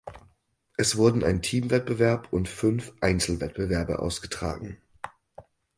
[0.77, 4.77] Es wurden ein Teamwettbewerb und fünf Einzelwettbewerbe ausgetragen